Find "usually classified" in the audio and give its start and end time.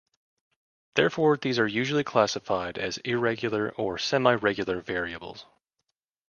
1.67-2.79